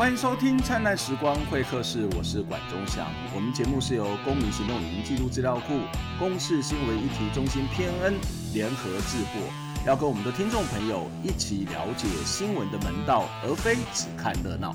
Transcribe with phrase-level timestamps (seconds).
[0.00, 3.06] 欢迎收听《灿烂时光会客室》，我是管中祥。
[3.34, 5.78] 我们节目是由公民行动影音记录资料库、
[6.18, 8.14] 公视新闻议题中心偏恩
[8.54, 9.42] 联合制作，
[9.86, 14.74] 要跟我们的听众朋友一起了解新闻的门道，而非只看热闹。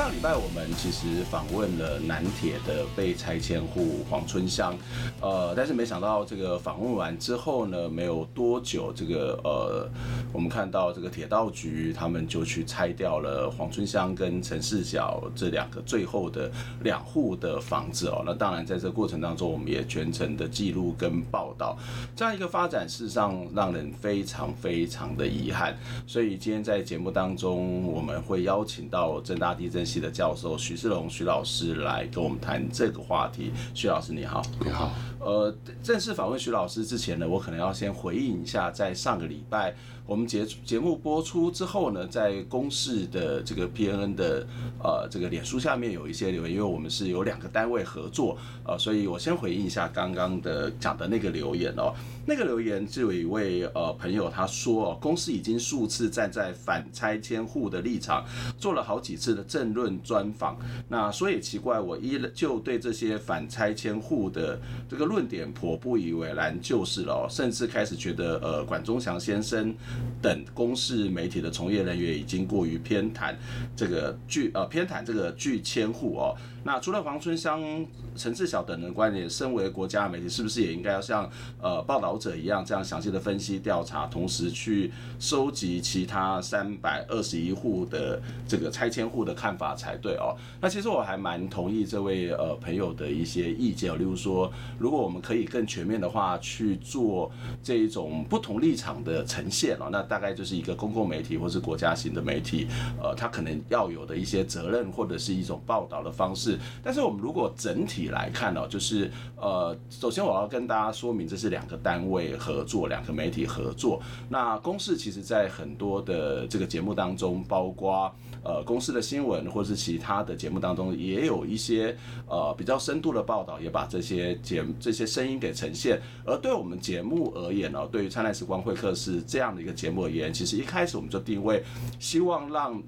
[0.00, 4.74] 上礼拜我们其实访问了南铁的被拆迁户黄春香，
[5.20, 9.86] 呃，但是没想到这个访问完之后呢，没有多久，这个呃，
[10.32, 16.50] 我们看到这个铁道局他们就去拆掉了黄春香跟陈世晓这两个最后的
[16.82, 18.22] 两户的房子哦。
[18.24, 21.76] 那当然在这个过程当中，我们也全程的记录跟报道，
[22.16, 25.76] 这样一个发展事实上让人非常非常的遗憾。
[26.06, 33.50] 所以今天在节目当中，我们会邀请到政大地震系的教授徐世龙徐老师来跟我们谈这个话题。
[33.74, 34.92] 徐老师你好，你好。
[35.20, 39.74] 呃，正式访问徐老师之前呢，我可能要先回应一下，在上个礼拜
[40.06, 44.46] 我们节节目播出之后呢，在公示的这个 PNN 的
[44.82, 51.92] 呃这个脸书下面有一些留言，因为我们是有两个单位合作，呃，所以我先回应一下刚刚的讲的那个留言哦。
[52.26, 58.24] 那个留言就有一位呃朋友他说，公司已经数次站在反拆迁户的立场，
[58.56, 60.56] 做了好几次的政论专访，
[60.88, 65.09] 那说也奇怪，我依旧对这些反拆迁户的这个。
[65.10, 69.74] 论点颇不以为然就是了，甚至开始觉得，呃，管中祥先生
[70.22, 73.34] 等公视媒体的从业人员已经过于偏袒
[73.74, 76.36] 这个拒呃偏袒这个拒签户哦。
[76.62, 81.28] 那除了黄春香、陈志晓等人观点，身为国家媒体，是不是也应该要像
[81.60, 90.36] 呃报道者一样，这样详细的分析调查，同时去收集其他三百二十一户的这个拆迁户的看法才对哦？
[90.60, 97.30] 那其实我还蛮同意这位呃朋友的一些意见哦，例如说，如果我们可以更全面的话去做
[97.62, 102.66] 这一种不同立场的呈现哦，那大概就是一个公共媒体或是国家型的媒体，
[103.02, 106.49] 呃，它可能要有的一些责任或者是一种报道的方式。
[106.82, 114.00] 但是我们如果整体来看呢，就是呃，首先我要跟大家说明，这是两个单位合作，两个媒体合作。
[114.28, 118.12] 那公视其实在很多的这个节目当中，包括
[118.42, 121.96] 呃公视的新闻或是其他的节目当中，也有一些
[122.28, 126.00] 呃比较深度的报道，也把这些节这些声音给呈现。
[126.24, 131.62] 而对我们节目而言呢，对于灿烂时光会客室这样的一个节目而言，其实一开始我们就定位，
[131.98, 132.80] 希望让。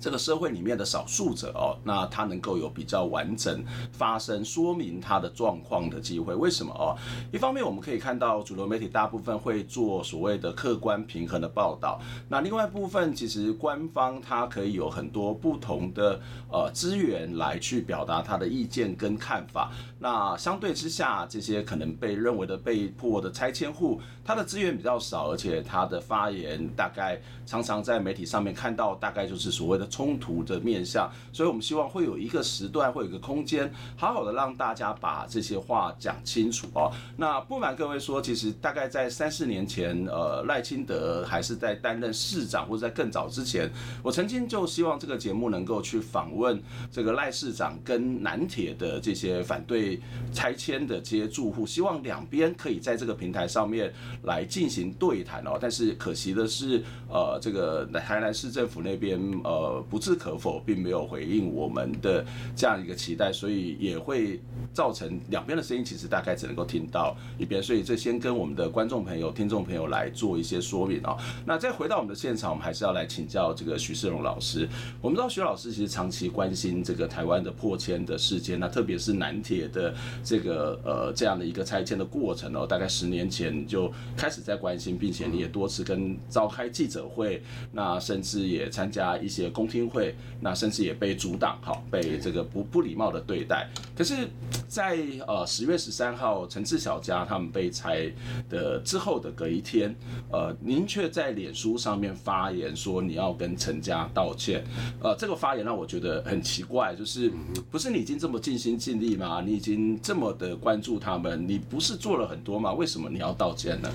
[0.00, 3.62] 这个社会里面的少数者哦，那他能够有比较完整
[3.92, 6.34] 发声，说明他的状况的机会。
[6.34, 6.96] 为什么哦？
[7.30, 16.18] 一方面我们可以看到主流媒体大部分会做所谓的客观平衡的报道，那另外一部分其实官方它可以有很多不同的
[16.50, 19.70] 呃资源来去表达他的意见跟看法。
[19.98, 29.89] 那相对之下，这些可能被认为的被迫的拆迁户，他的资源比较少，而且他的发言大概常常在媒体上面看到，大概就是所谓的。
[29.90, 36.90] 冲突的面向，所以我们希望会有一个时段，会有一个空间，好好的让大家把这些话讲清楚哦。
[37.16, 43.70] 那不瞒各位说，其实大概在三四年前，呃，赖清德还是在担任市长，或者在更早之前，
[44.02, 46.62] 我曾经就希望这个节目能够去访问
[46.92, 50.00] 这个赖市长跟南铁的这些反对
[50.32, 53.92] 拆迁的这些住户，希望两边可以在这个平台上面
[54.22, 55.58] 来进行对谈哦。
[55.60, 59.79] 但是可惜的是，呃，这个台南市政府那边，呃。
[59.80, 62.24] 不置可否，并没有回应我们的
[62.54, 64.40] 这样一个期待，所以也会
[64.72, 71.16] 造成两边的声音其实大概只能够听到一边，所以这先跟我们的观众朋友、听众朋友来做一些说明啊。
[71.44, 74.68] 那再回到我们的现场，我们还是要来请教这个许世荣老师。
[75.00, 87.42] 我们知道许老师其实长期关心这个台湾的破迁的事件，那特别是南铁的这个呃这样的一个拆迁的过程哦，大概十年前就开始在关心，并且你也多次跟召开记者会，
[87.72, 93.68] 那甚至也参加一些公听会，那甚至也被阻挡，好，被这个不不礼貌的对待。
[93.96, 94.28] 可是
[94.66, 98.10] 在，呃十月十三号陈志晓家他们被拆
[98.48, 99.94] 的之后的隔一天，
[100.32, 104.64] 呃，您却在脸书上面发言说你要跟陈家道歉。
[105.00, 107.32] 呃，这个发言让我觉得很奇怪，就是
[107.70, 109.40] 不是你已经这么尽心尽力吗？
[109.46, 112.72] 你已经这么的关注他们，你不是做了很多吗？
[112.72, 113.88] 为什么你要道歉呢？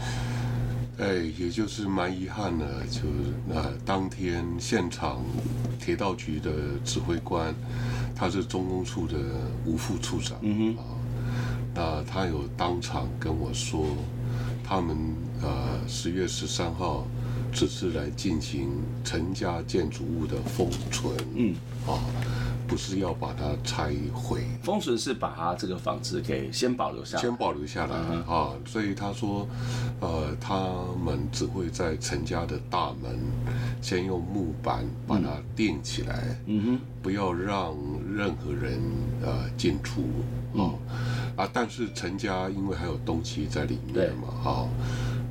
[0.98, 3.08] 哎，也就是蛮遗憾的，就是
[3.46, 5.22] 那当天现场
[5.78, 6.52] 铁道局的
[6.86, 7.54] 指挥官，
[8.16, 9.18] 他是中工处的
[9.66, 10.84] 吴副处长，嗯哼，啊，
[11.74, 13.86] 那他有当场跟我说，
[14.64, 14.96] 他们
[15.42, 17.06] 呃十月十三号
[17.52, 18.70] 只是来进行
[19.04, 21.54] 陈家建筑物的封存，嗯，
[21.86, 22.00] 啊，
[22.68, 24.42] 不是要把它拆毁。
[24.64, 28.52] 封存是把它这个房子给先保留下来，先保留下来啊。
[28.66, 29.48] 所以他说，
[30.00, 30.56] 呃，他
[31.04, 33.20] 们只会在陈家的大门
[33.82, 37.76] 先用木板把它垫起来，嗯哼，不要让
[38.14, 38.80] 任何人
[39.22, 40.04] 呃进出
[40.54, 40.74] 嗯、
[41.36, 41.50] 啊。
[41.54, 44.68] 但是陈家因为还有东西在里面嘛，哈。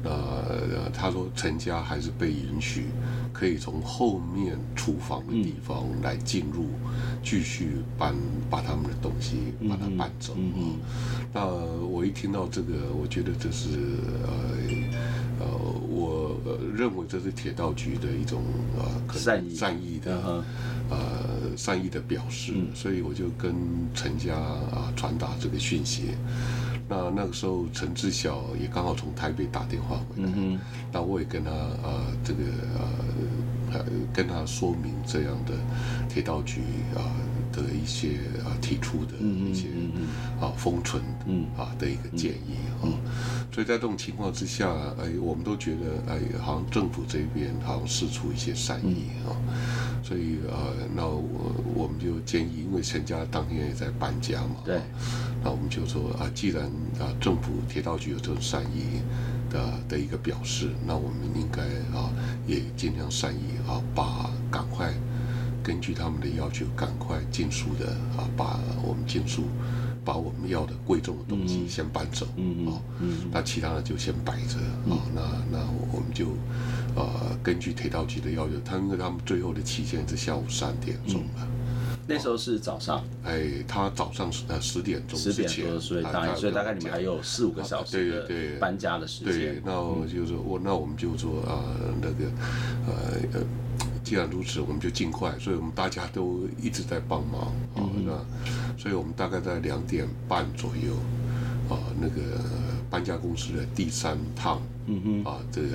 [0.05, 2.87] 呃，他说陈家还是被允许
[3.33, 6.67] 可以从后面厨房的地方来进入，
[7.23, 8.15] 继续搬
[8.51, 10.35] 把他们的东西把它搬走。
[10.37, 10.79] 嗯嗯。
[11.33, 11.47] 那
[11.87, 13.69] 我一听到这个，我觉得这是
[14.23, 14.31] 呃
[15.41, 15.47] 呃，
[15.89, 16.39] 我
[16.77, 18.43] 认为这是铁道局的一种
[18.79, 20.45] 呃善意善意的
[20.91, 23.55] 呃善意的表示，所以我就跟
[23.95, 26.11] 陈家啊传达这个讯息。
[26.89, 30.61] 那那个时候，陈志晓也刚好从台北打电话回来，嗯、
[30.93, 32.41] 那我也跟他呃这个
[33.73, 35.55] 呃跟他说明这样的
[36.09, 36.61] 铁道局
[36.95, 37.11] 啊、呃、
[37.63, 39.69] 的一些啊、呃、提出的一些
[40.41, 41.03] 啊封存
[41.57, 42.89] 啊的一个建议啊，
[43.53, 44.69] 所以在这种情况之下，
[44.99, 49.33] 哎，我们都觉得哎，好像政府这边好像释出一些善意啊。
[50.03, 54.79] 所以呃，那我我们就建议，因为陈家当天也在搬家嘛，对，
[55.43, 56.65] 那我们就说啊，既然
[57.01, 59.01] 啊政府铁道局有这种善意
[59.49, 61.63] 的的一个表示，那我们应该
[61.97, 62.13] 啊
[62.47, 64.93] 也尽量善意啊，把赶快
[65.65, 67.89] 根据他们的要求，赶快尽速的
[68.19, 69.45] 啊，把我们尽速
[70.05, 74.59] 把我们要的贵重的东西先搬走，嗯嗯，嗯，那其他的就先摆着
[74.93, 75.59] 啊，那那
[75.91, 76.27] 我们就。
[76.97, 83.03] 呃，根据铁道局的要求，他因为他们最后的期限是下午三点钟了，嗯，那时候是早上。
[83.25, 89.35] 哎，他早上十呃十点钟，十点多，所以大概所以大概你们还有四五个小时对对搬家的时间。
[89.35, 91.65] 对，那我就说，我那我们就说啊，
[92.01, 92.31] 那个
[92.87, 92.95] 呃
[93.33, 93.41] 呃，
[94.05, 100.95] 既然如此，我们就尽快，所以我们大家都一直在帮忙啊，那，嗯，所以我们大概在两点半左右
[101.75, 102.39] 啊，那个
[102.91, 104.61] 搬家公司的第三趟。
[104.87, 105.69] 嗯哼，啊，这个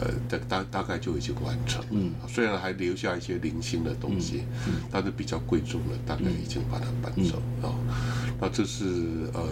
[0.00, 1.88] 呃，大大大概就已经完成了。
[1.90, 7.74] 嗯，虽然还留下一些零星的东西，嗯，但是比较贵重的大概已经把它搬走啊。
[8.40, 8.84] 那这是
[9.32, 9.48] 呃，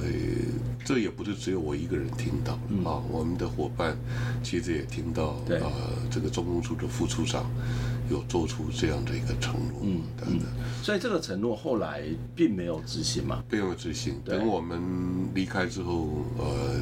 [0.84, 3.96] 这也不是只有我一个人听到了啊，我们的伙伴
[4.42, 5.70] 其实也听到，呃，
[6.10, 7.46] 这个中共处的副处长。
[8.10, 10.46] 有做出这样的一个承诺，嗯，等等，
[10.82, 12.02] 所以这个承诺后来
[12.34, 13.42] 并没有执行嘛？
[13.48, 14.20] 并没有执行。
[14.24, 14.80] 等我们
[15.32, 16.80] 离开之后，呃，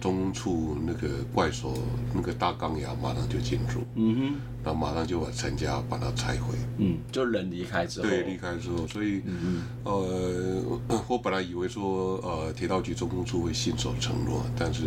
[0.00, 1.72] 中工处那个怪手
[2.12, 4.34] 那个大钢牙马上就进驻，嗯哼，
[4.64, 14.82] 然后马上就把陈家把它拆毁，嗯，就人离开之后，对，离开之后，所以，嗯呃，我本来以为说，呃，铁道局中控处会信守承诺，但是，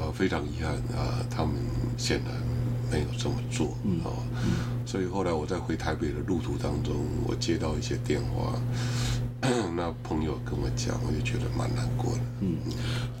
[0.00, 1.54] 呃，非常遗憾啊，呃，他们
[1.96, 2.51] 显然。
[2.92, 3.68] 没有这么做
[4.04, 4.12] 啊，
[4.84, 6.94] 所以后来我在回台北的路途当中，
[7.26, 8.60] 我接到一些电话。
[9.74, 12.20] 那朋友跟我讲，我就觉得蛮难过的。
[12.40, 12.56] 嗯，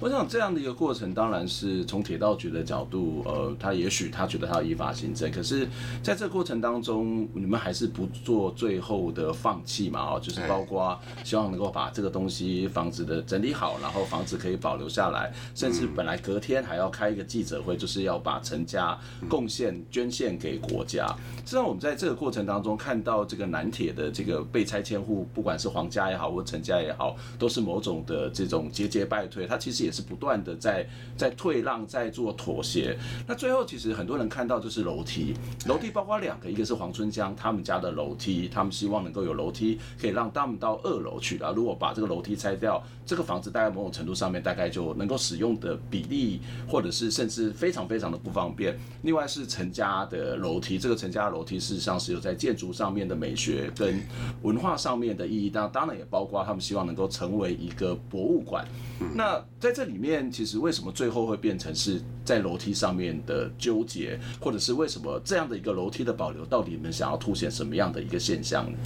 [0.00, 5.66] 我想这样的一个过程，当然是从铁道局的角度，呃，他也许他觉得他要依法行政，可是
[6.02, 10.00] 在这个过程当中，你们还是不做最后的放弃嘛？
[10.00, 18.96] 哦，就是包括希望能够把这个东西房子的整理好，然后房子可以保留下来，甚至本来隔天还要开一个记者会，就是要把陈家
[19.28, 21.06] 贡献捐献给国家。
[21.38, 26.11] 实际上，我们在这个过程当中看到这个南铁的这个被拆迁户，不管是皇家。
[26.12, 29.46] 也好，或陈家也好，都是某种的这种节节败退。
[29.46, 30.86] 他其实也是不断的在
[31.16, 32.96] 在退让，在做妥协。
[33.26, 35.34] 那最后，其实很多人看到就是楼梯，
[35.66, 41.52] 楼梯包括两个，一个是黄春江他们家的楼梯，他们希望能够有楼梯可以让他们到二楼去了。
[41.52, 48.78] 如果把这个楼梯拆掉，这个房子大概某种程度上面大概就能够使用的比例，或者是甚至非常非常的不方便。
[49.02, 54.00] 另外是陈家的楼梯，这个陈家的楼梯事实上是有在建筑上面的美学跟
[54.42, 55.50] 文化上面的意义。
[55.50, 56.12] 当当然也。
[56.12, 58.66] 包括他们希望能够成为一个博物馆。
[59.14, 68.78] 那在这里面，其实为什么最后会变成是在楼梯上面的纠结，或者是为什么这样的一个楼梯的保留，到底你们想要凸显什么样的一个现象呢？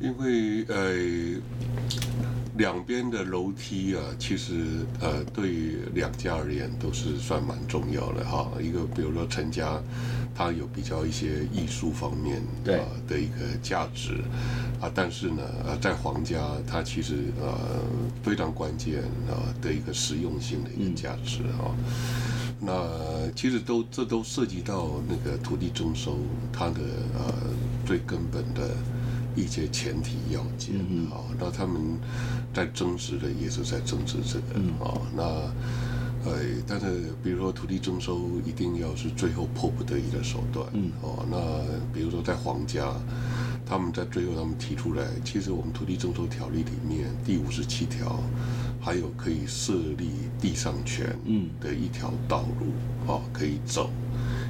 [0.00, 1.40] 因为呃，
[2.56, 4.64] 两边的楼梯啊，其实
[5.00, 8.50] 呃，对于两家而言都是算蛮重要的哈。
[8.60, 9.82] 一个比如说陈家。
[10.38, 14.22] 他有比较一些艺术方面的的一个价值
[14.78, 17.56] 啊，但是呢，呃，在黄家它其实呃
[18.22, 18.98] 非常关键
[19.30, 21.72] 啊的一个实用性的一个价值啊。
[22.60, 22.70] 那
[23.34, 26.18] 其实都这都涉及到那个土地征收
[26.52, 26.82] 它的
[27.14, 27.32] 呃
[27.86, 28.76] 最根本的
[29.36, 30.74] 一些前提要件
[31.12, 31.22] 啊。
[31.38, 31.80] 那他们
[32.52, 35.24] 在争执的也是在争执这个啊那。
[36.28, 36.32] 呃，
[36.66, 41.36] 但是比如说土地征收一定要是最后迫不得已的手段，嗯，哦，那
[41.94, 42.92] 比如说在皇家，
[43.64, 48.20] 他们在最后他们提出来，其实我们土地征收条例里面第五十七条，
[48.80, 51.16] 还有可以设立地上权
[51.60, 53.88] 的一条道路啊，可以走。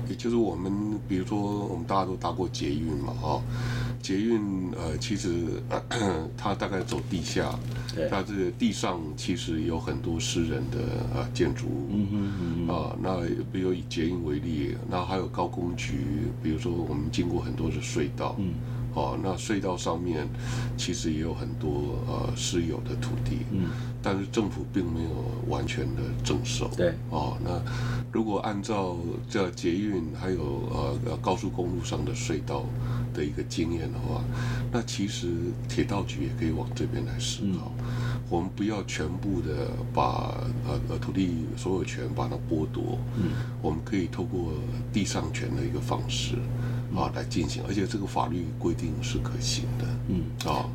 [0.09, 3.43] 也就是我们，比如说我们大家都搭过捷运嘛，哈，
[4.07, 5.29] 捷运呃，其实
[6.39, 7.59] 它大概走地下，
[8.09, 10.79] 它这个地上其实有很多私人的
[11.13, 13.21] 呃建筑物，嗯嗯啊，那
[13.53, 15.99] 比如以捷运为例，那还有高工局，
[16.41, 18.55] 比如说我们经过很多的隧道，嗯，
[18.97, 20.27] 哦，那隧道上面
[20.77, 23.69] 其实也有很多呃私有的土地，嗯。
[24.03, 25.11] 但是政府并没有
[25.49, 26.71] 完全的征收。
[26.77, 27.61] 对，哦，那
[28.13, 28.97] 如果按照
[29.29, 32.65] 这捷运还有呃高速公路上的隧道
[33.13, 34.23] 的一个经验的话，
[34.71, 35.27] 那其实
[35.69, 37.73] 铁道局也可以往这边来思考。
[37.81, 37.85] 嗯、
[38.29, 40.35] 我们不要全部的把
[40.67, 42.99] 呃呃土地所有权把它剥夺。
[43.17, 43.31] 嗯，
[43.63, 44.53] 我们可以透过
[44.93, 46.35] 地上权的一个方式
[46.95, 49.87] 啊来进行，而且这个法律规定是可行的。
[50.09, 50.71] 嗯，啊、哦。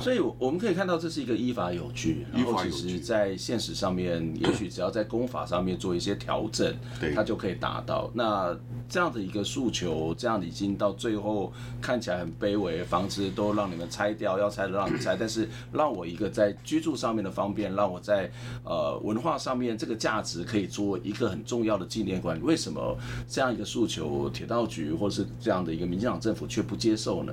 [0.00, 6.74] 所以我们可以看到，这是一个依法有据，然后其实在现实上面，也许只要在公法上面做一些调整，
[7.14, 8.10] 它就可以达到。
[8.14, 8.56] 那
[8.88, 18.30] 这样的一个诉求，这样已经到最后看起来很卑微，房子都让你们拆掉，要拆的让你拆， 但是让我一个在居住上面的方便，让我在
[18.64, 22.40] 呃文化上面这个价值可以做一个很重要的纪念馆。
[22.42, 22.96] 为什么
[23.28, 27.32] 这样一个诉求，铁道局或是这样的一个民进党政府却不接受呢？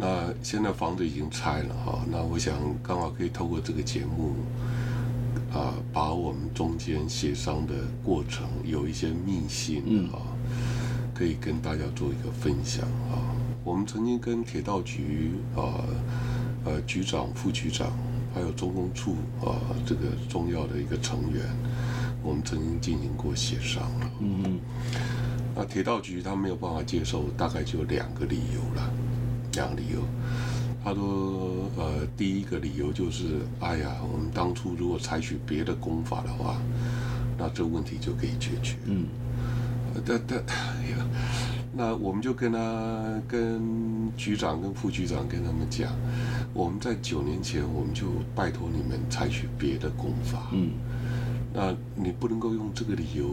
[0.00, 4.36] 那现在房子已经拆了哈，那我想刚好可以透过这个节目，
[5.52, 7.74] 啊，把我们中间协商的
[8.04, 10.22] 过程有一些秘辛啊，
[11.12, 13.34] 可以跟大家做一个分享啊。
[13.64, 15.82] 我们曾经跟铁道局啊，
[16.64, 17.90] 呃，局长、副局长，
[18.32, 21.42] 还有中工处啊，这个重要的一个成员，
[22.22, 24.10] 我们曾经进行过协商了。
[24.20, 24.60] 嗯嗯。
[25.56, 28.92] 那铁道局他没有办法接受，大概就两个理由了。
[29.58, 29.98] 两个理由，
[30.84, 36.62] 他说，呃，第一个理由就是，哎呀，我们当初如果采取别的功法的话，
[37.36, 38.76] 那这问题就可以解决。
[38.84, 39.08] 嗯，
[41.72, 43.60] 那我们就跟他、跟
[44.16, 45.90] 局长、跟副局长跟他们讲，
[46.54, 50.46] 我们在九年前我们就拜托你们采取别的功法。
[50.52, 50.70] 嗯。
[51.58, 53.30] 那你不能够用这个理由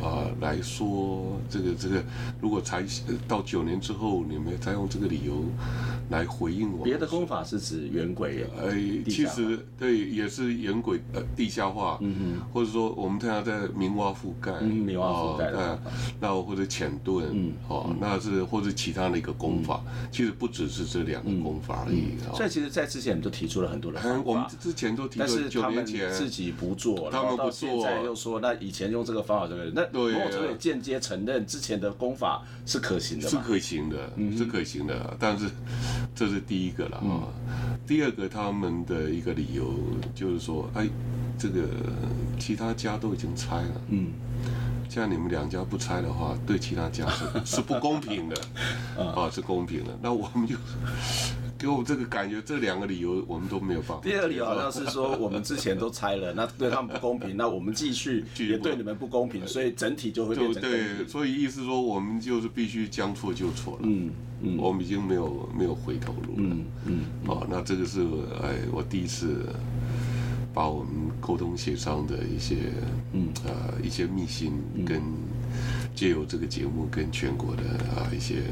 [0.00, 2.02] 啊、呃、来说这个这个，
[2.40, 2.82] 如果才
[3.28, 5.44] 到九年之后，你们再用这个理由
[6.08, 6.82] 来回应我。
[6.82, 8.46] 别的功法是指圆轨？
[8.58, 15.78] 哎，其实对，也是圆轨呃地下化，嗯哼，或者说我们现在在明挖覆盖，嗯，明挖覆盖嗯，
[16.18, 22.14] 那或者浅盾，嗯，哦，那是或者其他的一个功法，其实不只是这两个功法而已。
[22.34, 27.49] 所以其实，在之前你都提出了很多的我们之前都提出，九年前自己不做，他们不。
[27.50, 29.72] 现在又说，那以前用这个方法对不对？
[29.92, 33.28] 那某种程度也间接承认之前的功法是可行的。
[33.28, 35.16] 是可行的，是可行的。
[35.18, 35.50] 但是
[36.14, 37.28] 这是第一个了啊。
[37.86, 39.74] 第二个，他们的一个理由
[40.14, 40.88] 就是说，哎，
[41.36, 41.62] 这个
[42.38, 44.12] 其他家都已经拆了，嗯，
[44.90, 48.36] 像你们两家不拆的话，对其他家是是不公平的，
[49.00, 49.96] 啊，是公平的。
[50.02, 50.56] 那我们就。
[51.56, 54.00] 给我这个感觉，这两个理由我们都没有办法。
[54.02, 63.80] 第二个理由好像是说，我们之前都拆了，那对他们不公平， 那我们继续也对你们不公平，所以整体就会变成对，所以意思说我们就是必须将错就错了。
[63.82, 66.38] 嗯嗯，我们已经没有没有回头路了。
[66.38, 68.00] 嗯嗯，哦，那这个是
[68.42, 69.46] 哎，我第一次
[70.52, 72.56] 把我们沟通协商的一些
[73.12, 74.52] 嗯呃一些秘辛，
[74.86, 75.02] 跟
[75.94, 77.62] 借由这个节目跟全国的
[77.94, 78.42] 啊一些。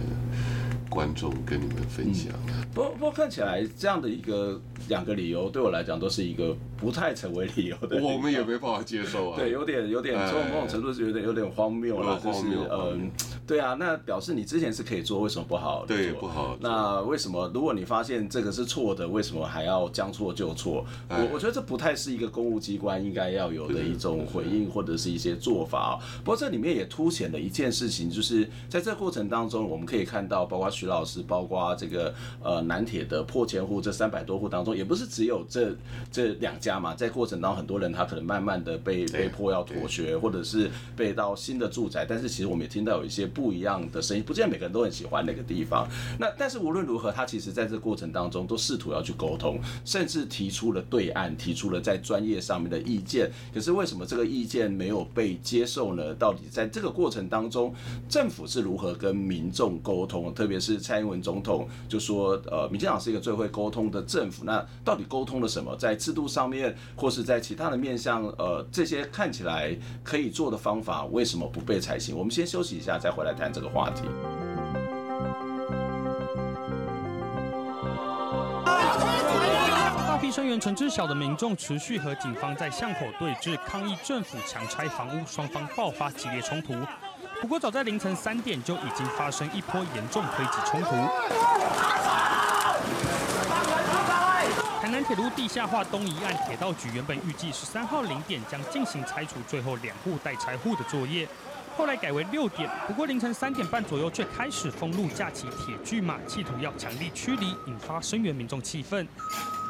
[0.90, 2.32] 观众跟你们分享。
[2.72, 8.02] 不不过看起来这样的一个两个理由，对我来讲都是一个不太成为理由的。
[8.02, 9.36] 我们也没办法接受啊。
[9.38, 13.10] 对，有点有点从某种程度是有点有点荒谬了，就是嗯，
[13.48, 15.84] 对啊，那表示你之前是可以做，为什么不好？
[15.84, 16.56] 对，不好。
[16.60, 20.86] 那为什么如果你发现这个是错的，为什么还要将错就错？
[21.08, 25.98] 我我觉得这不太是一个公务机关应该要有的一种回应或者是一些做法。
[26.22, 30.68] 不过这里面也凸显了一件事情，就是在这个过程当中，我们可以看到，包括。
[30.70, 35.74] 徐老师，包括这个呃南铁的破千户这三百多户当中，也不是只有这
[36.12, 45.88] 这两家嘛，在过程当中，很多人他可能慢慢的被被迫要妥协，或者是被到新的住宅，但是其实我们也听到有一些不一样的声音，不见得每个人都很喜欢那个地方。
[46.18, 53.28] 那但是无论如何，他其实在这过程当中都试图要去沟通，甚至提出了对案，提出了在专业上面的意见。
[53.52, 56.14] 可是为什么这个意见没有被接受呢？
[56.14, 57.74] 到底在这个过程当中，
[58.08, 60.68] 政府是如何跟民众沟通，特别是。
[60.68, 64.44] 是蔡英文总统就说，呃，民进党是一个最会沟通的政府。
[64.44, 65.74] 那到底沟通了什么？
[65.76, 72.14] 在制度上面，或是在其他的面向，呃，这些看起来可以做的方法，为什么不被采行？
[72.14, 74.08] 我们先休息一下，再回来来谈这个话题。
[80.06, 86.74] 大批声援陈知晓的民众持续和警方在巷口对峙抗议政府强拆房屋，双方爆发激烈冲突。
[87.42, 90.90] 不过早在凌晨三点就已经发生一波严重推挤冲突。
[94.80, 101.28] 台南铁路地下化东移案，铁道局原本预计十三号零点将进行拆除最后两户待拆户的作业。
[101.78, 109.06] 后来改为六点，不过凌晨三点半左右却开始封路架起铁巨马，企图要强力驱离，引发声援民众气愤。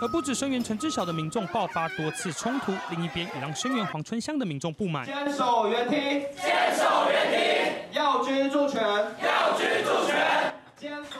[0.00, 5.04] 而不止声援陈志晓的民众爆发多次冲突，另一边也让声援黄春香的民众不满。
[5.04, 5.96] 坚守原梯，
[6.42, 10.54] 坚守原梯，要居住权，要居住权。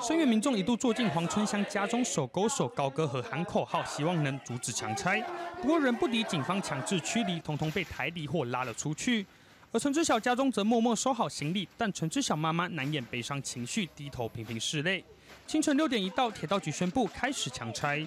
[0.00, 5.22] 声援民众一度坐进黄春香家中，手勾手高歌和喊口号，希望能阻止强拆。
[5.60, 9.26] 不过人不敌警方强制驱离，统统被抬离或拉了出去。
[9.70, 15.04] 而陈之晓家中则默默收好行李，但陈之晓妈妈难掩悲伤情绪，低头频频拭泪。
[15.46, 18.06] 清晨六点一到，铁道局宣布开始强拆。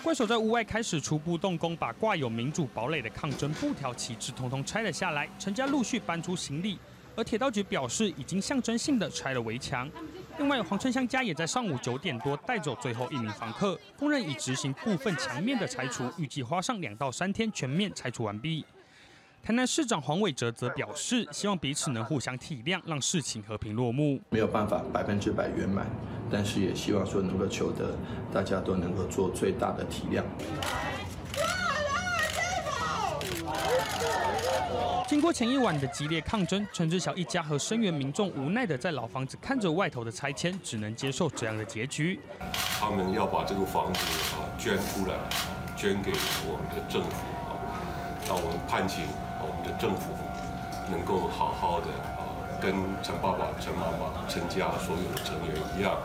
[0.00, 5.28] 怪手在屋外开始初步动工，把挂有民主堡垒的抗争布条旗帜统统拆了下来。
[5.40, 6.78] 陈家陆续搬出行李，
[7.16, 9.90] 而铁道局表示已经象征性的拆了围墙。
[10.38, 18.64] 另外，黄春香家也在上午九点多带走最后一名房客，工人已执行部分墙面的拆除，预计花上两到三天全面拆除完毕。
[19.42, 24.20] 台南市长黄伟哲则表示，希望彼此能互相体谅，让事情和平落幕。
[24.30, 25.86] 没有办法百分之百圆满，
[26.30, 27.96] 但是也希望说能够求得
[28.32, 30.22] 大家都能够做最大的体谅。
[35.06, 42.20] 经过前一晚的激烈抗争，陈志晓一家和声援民众无奈的在老房子看着外头的拆迁，只能接受这样的结局。
[42.78, 44.00] 他们要把这个房子
[44.34, 45.14] 啊捐出来，
[45.74, 46.12] 捐给
[46.46, 47.08] 我们的政府
[47.48, 47.56] 啊，
[48.28, 49.04] 让我们盼请
[49.40, 50.12] 我们的政府
[50.90, 51.86] 能够好好的
[52.18, 52.28] 啊，
[52.60, 55.96] 跟陈爸爸、陈妈妈、陈家所有的成员一样，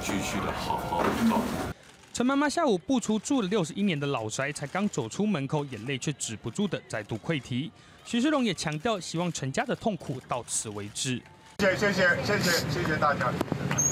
[0.00, 1.77] 继续的好好的照顾。
[2.18, 7.70] 陈妈妈下午步出住了六十一年的老宅，才刚走出门口，眼泪却止不住的再度溃堤。
[8.04, 11.22] 徐世荣也强调，希望陈家的痛苦到此为止。
[11.60, 13.32] 谢谢谢谢谢谢谢谢大家。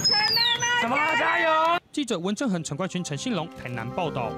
[0.00, 1.80] 陈妈妈，怎么加油？
[1.92, 4.32] 记者温正恒、陈冠群、陈信龙，台南报道。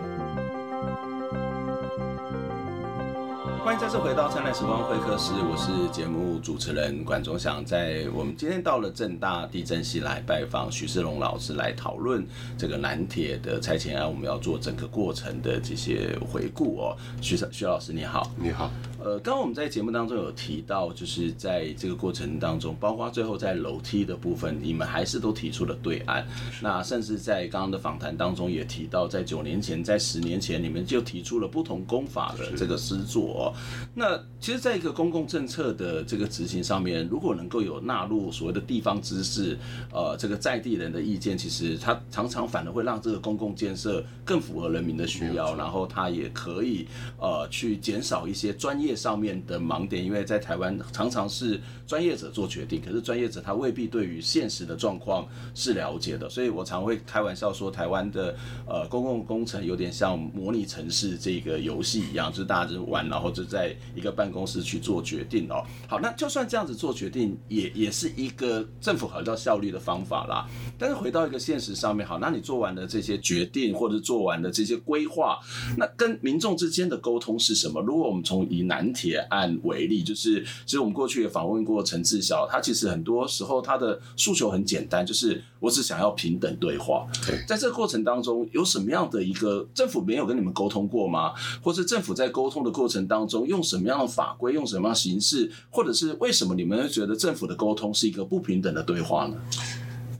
[3.69, 7.63] 欢迎再次回到《灿烂时光会客室》，我是节目主持人管中祥。
[7.63, 12.27] 在我们今天到了正大地震系来拜访徐世龙老师，来讨论
[12.57, 16.97] 这个南铁的拆迁案，我们要做整个过程的这些回顾哦。
[17.21, 18.71] 徐徐老师你好，你好。
[19.01, 26.27] 呃，刚刚我们在节目当中有提到，就是在这个过程当中，包括最后在楼梯的部分，你们还是都提出了对案。
[26.61, 33.55] 那甚至在刚刚的访谈当中也提到，在九年前、在十年前，你们就提出了不同工法的这个施作。
[33.95, 39.57] 那其实，在一个公共政策的这个执行上面，如果能够有纳入所谓的地方知识，
[39.93, 46.89] 呃，这个在地人的意见，其实它常常反而会让这个公共建设更符合人民的需要，然后它也可以
[47.21, 58.35] 呃去减少一些专业业上面的盲点，因为在台湾常常是专业者做决定，可是专业者他未必对于现实的状况是了解的，所以我常会开玩笑说，台湾的
[58.67, 63.77] 呃公共工程有点像模拟城市这个游戏一样，就是大家就玩，然后就在。
[63.95, 70.49] 一个办公室去做决定哦，好，那就算这样子做决定，也也是一个政府比较效率的方法啦。
[70.79, 75.39] 但是回到一个现实上面，好，那你做完了这些决定，或者做完了这些规划，
[75.77, 77.81] 那跟民众之间的沟通是什么？
[77.81, 87.07] 如果我们从以南铁案为例，就是其实我们过去也访问过陈志晓，他其实很多时候他的诉求很简单，就是我只想要平等对话。
[87.27, 91.33] 对，在这个过程当中，有什么样的一个政府没有跟你们沟通过吗？
[91.63, 99.37] 或是政府在沟通的过程当中用什么样的法规，用什么样的形式，或者是为什么你们会觉得政府的沟通是一个不平等的对话呢？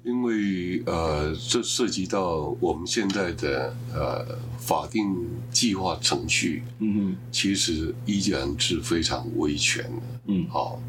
[0.09, 4.25] 因为呃，这涉及到我们现在的呃
[4.57, 5.15] 法定
[5.51, 10.81] 计划程序，嗯哼，其实依然是非常威权的，嗯，好，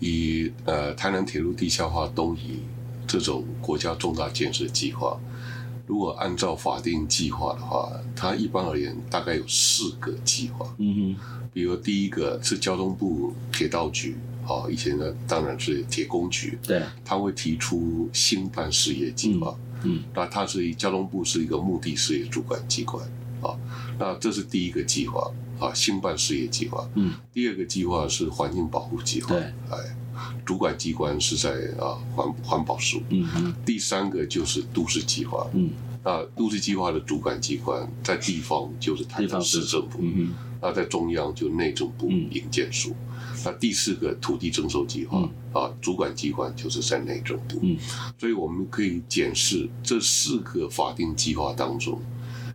[0.00, 2.58] 以呃台南铁路地下化东移
[3.06, 5.16] 这种国家重大建设计划，
[5.86, 11.16] 如果按照法定计划的话，它一般而言大概有四个计划，嗯哼。
[11.52, 14.16] 比如第一个是交通部铁道局，
[14.48, 23.06] 好，以前呢当然是铁工局，对，他会提出兴办事业计划，嗯，那它是以交通部是一个目的事业主管机关，
[23.42, 23.52] 啊，
[23.98, 25.30] 那这是第一个计划，
[25.60, 29.76] 啊，兴办事业计划，嗯，第二个计划是环境保护计划，对，哎，
[30.46, 35.68] 主管机关是在啊环环保署，嗯嗯，第三个就是都市计划，嗯，
[36.02, 40.32] 那都市计划的主管机关在地方就是台北市政府，嗯。
[40.60, 42.92] 那在中央就内政部营建署，
[43.44, 47.58] 那第四个土地征收计划、嗯、啊，主管机关就是在内政部。
[47.62, 47.76] 嗯，
[48.18, 52.00] 所以我们可以检视这四个法定计划当中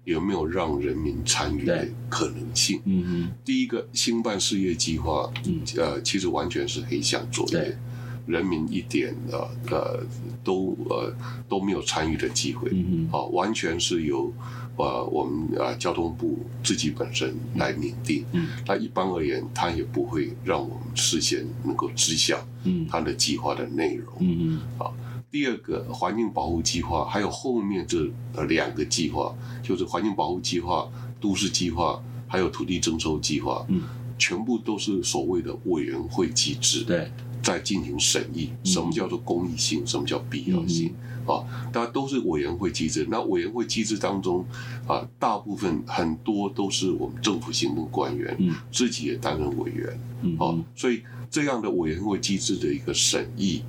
[0.04, 2.82] 有没有让人民参与的可能性。
[2.86, 7.78] 嗯嗯，第一个兴办事业计划，嗯呃，其实完全是黑箱作业。
[8.26, 10.02] 人民一点呃呃
[10.46, 11.14] 都呃
[11.50, 14.32] 都没有参与的机会，嗯啊，完全是由
[14.76, 24.96] 呃我们啊交通部自己本身来拟定，嗯，那一般而言，他也不会让我们事先能够知晓，嗯，他的计划的内容，嗯嗯，好，
[25.32, 33.84] 第二个环境保护计划，还有后面这呃两个计划，就是环境保护计划、都市计划，还有土地征收计划，嗯，
[34.18, 37.12] 全部都是所谓的委员会机制，对。
[37.44, 39.86] 在进行审议，什么叫做公益性？
[39.86, 40.96] 什么叫必要性？
[41.26, 43.08] 啊，大家都是委员会机制。
[43.10, 44.46] 那委员会机制当中，
[44.88, 53.64] 啊，大部分很多都是我们政府行政官员，嗯自己也担任委员，嗯啊，所以这样的委员会机制的一个审议，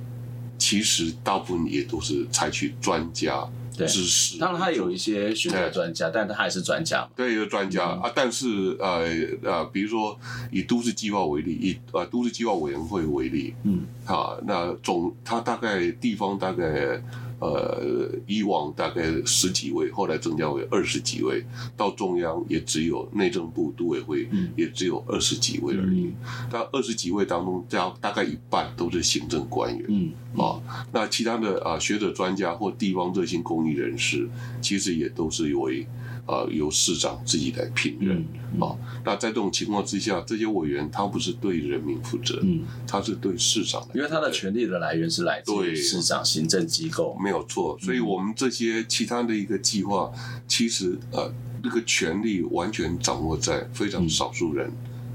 [0.57, 3.47] 其实大部分也都是采取专家。
[3.77, 7.05] 知识，当然他有一些学者专家，但他还是专家。
[7.13, 9.03] 对，有专家啊，但是呃
[9.43, 10.17] 呃，比如说
[10.49, 17.01] 以都市计划为例，以呃都市计划委员会为例，嗯，啊，那总他大概地方大概。
[17.39, 21.45] 呃，以往大概十几位，后来增加为二十几位，
[21.75, 26.13] 到中央也只有内政部都委会，也只有二十几位而已。
[26.49, 34.27] 但二十几位当中，大大概一半都是行政官员，嗯，啊，那其他的啊学者专家或地方热心公益人士，
[34.61, 35.85] 其实也都是为。
[36.25, 38.17] 啊、呃，由市长自己来聘任
[38.59, 38.75] 啊。
[39.03, 47.77] 那在这种情况之下，这些委员他不是对人民负责，嗯，他是对市长的，因为他的权力的来源是来自于市长行政机构，没有错。
[47.79, 50.11] 所以我们这些其他的一个计划，
[50.47, 51.31] 其实呃，
[51.63, 54.71] 那个权力完全掌握在非常少数人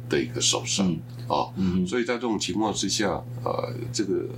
[0.09, 0.87] 的一个手上
[1.27, 1.51] 啊。
[1.87, 4.29] 所以在这种情况之下，呃，这个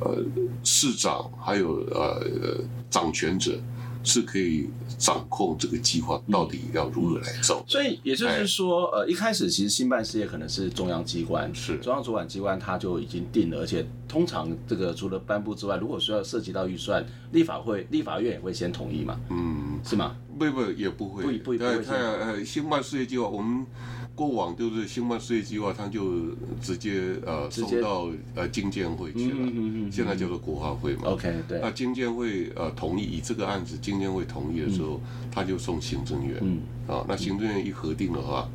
[0.00, 0.24] 呃
[0.62, 3.60] 市长还有呃掌权者。
[4.04, 11.78] 是可以掌控这个计划到底要如何来走，所以也就是说，呃，一开始其实新办事业可能是中央机关，是。
[11.78, 20.16] 中央主管机关，他就已经定了，而且通常这个除了颁布之外，如果需要涉及到预算，立法会、立法院也会先同意嘛，嗯，是吗？
[20.38, 23.66] 不不也不会，不不不呃新办事业计划我们。
[24.14, 26.26] 过往就是新办事业计划，他就
[26.60, 31.02] 直接呃送到呃经建会去了，现在叫做国发会嘛。
[31.06, 31.58] OK，对。
[31.60, 35.00] 那经建会呃同意以这个案子，经建会同意的时候，
[35.32, 36.38] 他就送行政院。
[36.40, 36.60] 嗯。
[36.86, 38.48] 啊，那行政院一核定的话，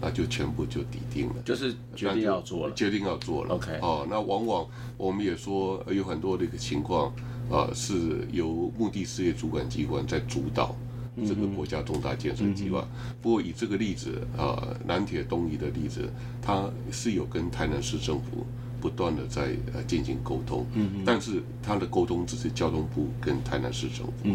[0.00, 1.34] 那就全部就抵定了。
[1.44, 2.74] 就是决定要做了。
[2.74, 3.54] 决定要做了。
[3.54, 3.78] OK。
[3.80, 7.12] 哦，那往往我们也说有很多的一个情况，
[7.50, 10.74] 啊，是由目的事业主管机关在主导。
[11.22, 12.84] 这个国家重大建设计划，
[13.22, 16.10] 不过以这个例子啊，南铁东移的例子，
[16.42, 18.44] 它是有跟台南市政府
[18.80, 20.66] 不断的在呃进行沟通，
[21.06, 24.28] 但是它的沟通只是交通部跟台南市政府，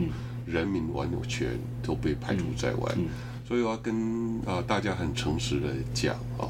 [0.46, 2.96] 人民完全都被排除在外，
[3.46, 6.48] 所以我要跟啊大家很诚实的讲啊，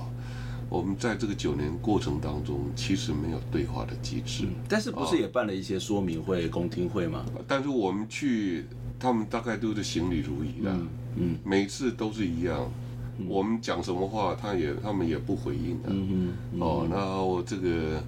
[0.70, 7.26] 我们在这个九年过程当中，其实没有对话的机制，但是不是也办了一些说明会、公听会吗？
[7.48, 8.66] 但是我们去。
[9.00, 12.70] 他们大概都是行礼如仪的，嗯，嗯，每次都是一样。
[13.18, 18.04] 嗯、我们讲什么话，他也他们也不回应的，嗯嗯、哦，那我这个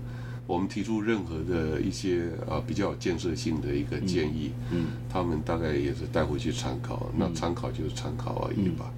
[0.48, 4.88] 我们提出任何的一些啊比较有建设性的一个建议，嗯，嗯。
[5.10, 8.92] 他们大概也是带回去参考，嗯、那参考就是参考而已吧。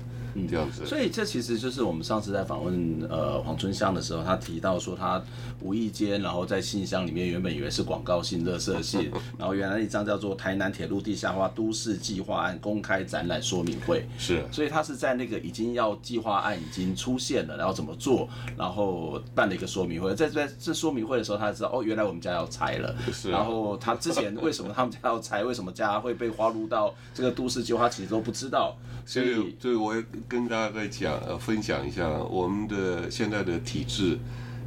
[0.50, 5.22] 这样子，所以这其实就是我们上次在访问呃黄春香的时候，他提到说他
[5.62, 30.04] 无意间，然后在信箱里面原本以为是广告信、垃圾信， 然后原来一张叫做台南铁路地下化都市计划案公开展览说明会，是，所以他是在那个已经要计划案已经出现了，然后怎么做，然后办了一个说明会，在在这说明会的时候，他才知道哦，原来我们家要拆了，是，然后他之前为什么他们家要拆，为什么家会被划入到这个都市计划，其实都不知道，所以，所以我也。
[30.28, 34.18] 跟大家再讲呃，分享一下我们的现在的体制，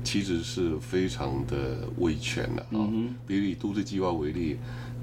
[0.05, 2.89] 其实是非常的威权的啊。
[3.27, 4.57] 比如以都市计划为例，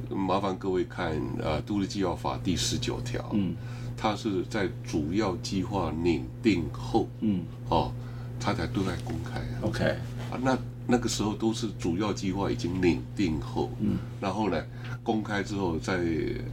[0.10, 1.12] 麻烦各位看
[1.42, 3.56] 啊，《都市计划法》第十九条，嗯，
[3.98, 7.92] 它是在主要计划拟定后，嗯，哦，
[8.39, 9.42] 它才对外公开。
[9.62, 9.84] OK，
[10.32, 14.63] 啊，那那个时候都是主要计划已经拟定后，嗯，然后呢，
[15.04, 16.00] 公开之后，在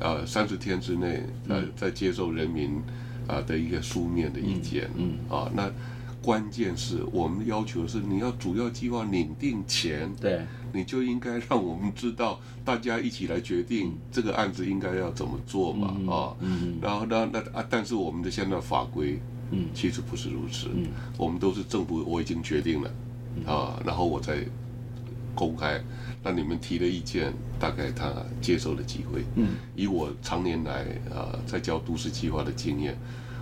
[0.00, 2.80] 呃三十天之内，呃，再接受人民。
[3.30, 5.38] 啊的一个书面的意见，嗯，嗯。
[5.38, 5.70] 啊，那
[6.22, 19.18] 关键是我们要求是你要主要计划拟定前，对，你就应该让我们知道，大家一起来决定这个案子应该要怎么做嘛，嗯、啊，嗯，然后呢，那啊，但是我们的现在法规，
[19.50, 22.90] 嗯，其实不是如此，嗯，我们都是政府我已经决定了，
[23.46, 24.44] 啊，然后我再
[25.34, 25.82] 公开，
[26.22, 32.96] 那你们提的意见，大概他接受的机会，嗯，以我常年来啊在教都市计划的经验。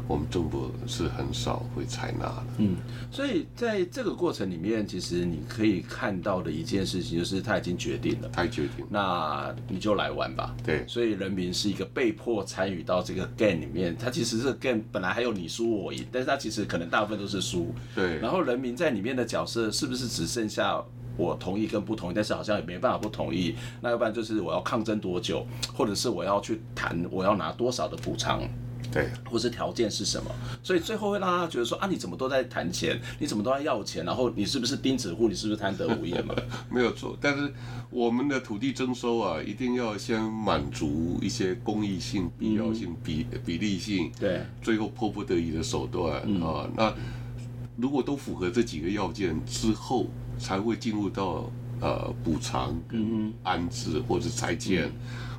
[0.06, 2.44] 我们政府是很少会采纳的。
[2.56, 2.76] 嗯，
[3.10, 10.56] 所以在这个过程里面，其实你可以看到的一件事情就是他已经决定了，他决定，那你就来玩吧。
[10.64, 17.74] 对，所以人民是一个被迫参与到这个 game 里面，他其实这个 game 本来还有你输我赢，但是他其实可能大部分都是输。
[17.94, 20.82] 对，然后人民在里面的角色是不是只剩下
[21.18, 22.14] 我同意跟不同意？
[22.14, 28.40] 但是好像也没办法不同意，那要不然就是我要抗争多久，或者是我要去谈我要拿多少的补偿。
[28.90, 30.30] 对，或是条件是什么？
[30.62, 32.98] 所以最后会让他觉得说啊，你怎么都在谈钱？
[33.18, 34.02] 你怎么都在要钱？
[34.02, 35.28] 然后你是不是钉子户？
[35.28, 36.34] 你是不是贪得无厌嘛？
[36.72, 37.52] 没有错，但是
[37.90, 46.66] 我们的土地征收啊，一定要先满足一些公益性、必要性、比比例性，对，最后迫不得已的手段啊。
[46.74, 46.94] 那
[47.76, 50.06] 如果都符合这几个要件之后，
[50.38, 54.90] 才会进入到呃补偿、跟安置或者拆迁。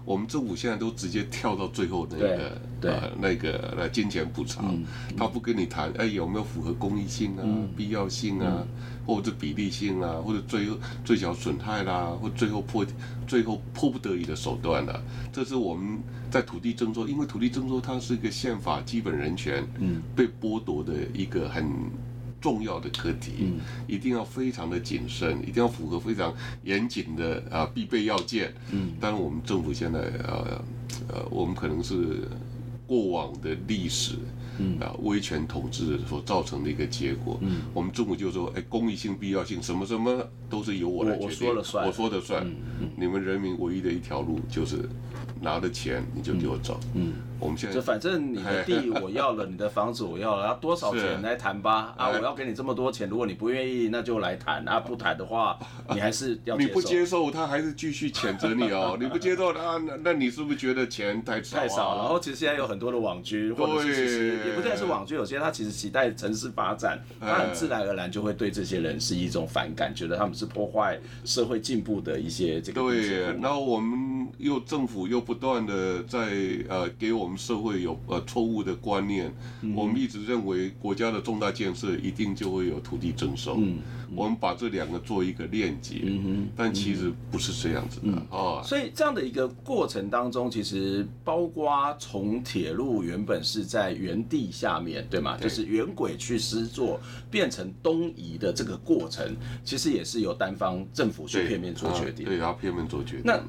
[0.05, 4.75] 我们政府现在都直接跳到最后那个呃那个呃金钱补偿，
[5.15, 8.67] 他不跟你谈哎有没有符合公益性啊、嗯、必要性啊，嗯、
[9.05, 10.67] 或者比例性啊，或者最
[11.05, 12.83] 最小损害啦，或最后迫
[13.27, 15.01] 最后迫不得已的手段了、啊。
[15.31, 15.99] 这是我们
[16.31, 21.69] 在土地征收，因为土地征收它是一个宪法基本人权，嗯，被剥夺的一个很。
[22.39, 28.54] 重要的课题，嗯、一定要非常的谨慎，一定要符合非常严谨的啊必备要件。
[28.71, 30.63] 嗯，当然我们政府现在呃
[31.08, 32.28] 呃，我们可能是
[32.88, 34.15] 过往的历史，
[34.58, 37.38] 嗯啊威权统治所造成的一个结果。
[37.41, 42.43] 嗯，我们政府就说，哎，公益性、必要性，什么什么都是由我来决定，我说了算，我说的算。
[42.45, 44.88] 嗯嗯、你们人民唯一的一条路就是
[45.41, 46.80] 拿了钱你就给我走。
[46.93, 47.13] 嗯。
[47.15, 51.93] 嗯我们现在就反正你的地我要了，你的房子我要了，要多少钱来谈吧？
[51.97, 54.80] 啊，我要给你这么多钱，如果你不愿意，那就来谈啊。
[54.80, 55.58] 不谈的话，
[55.93, 56.58] 你还是要。
[56.58, 58.97] 你不接受，他还是继续谴责你哦。
[58.99, 61.58] 你不接受，那那那你是不是觉得钱太少？
[61.58, 61.97] 太少。
[61.97, 72.82] 然后其实现在有很多的网军，或者是其实也不再是网军，有些他其实期待城市发展，他很自然而然就会对这些人是一种反感，觉得他们是破坏社会进步的一些这个。
[72.82, 76.19] 对，然后我们又政府又不断的在
[76.67, 77.28] 呃给我们。
[77.29, 83.77] 我们社会有呃错误的观念，嗯、我们一直认为国家的重大建设一定就会有土地征收，嗯
[84.09, 86.01] 嗯、我们把这两个做一个链接，
[86.55, 88.25] 但其实不是这样子的啊。
[88.31, 95.37] 哦、所以这样的一个过程当中，其实包括从铁路原本是在原地下面对吗？
[95.37, 103.21] 对就是原轨去施作变成东移的这个过程，其实也是由单方政府去片面做决定，对，要片面做决定。
[103.23, 103.39] 那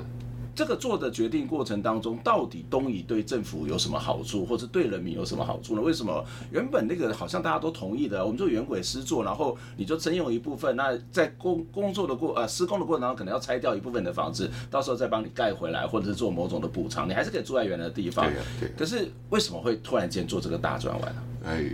[0.54, 5.80] 这个做的决定过程当中，到底东移对政府有什么好处，或者对人民有什么好处呢？
[5.80, 18.26] 为什么原本那个好像大家都同意的，我们就原轨施作，然后你就征用一部分，那在工工作的过呃施工的过程当中，可能要拆掉一部分的房子，到时候再帮你盖回来，或者是做某种的补偿，你还是可以住在原来的地方。
[18.26, 18.68] 对呀，对。
[18.76, 21.22] 可是为什么会突然间做这个大转弯呢？
[21.44, 21.64] 哎，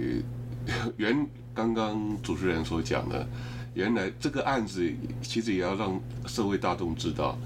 [0.97, 3.27] 原刚刚主持人所讲的，
[3.75, 4.89] 原来这个案子
[5.23, 7.37] 其实也要让社会大众知道。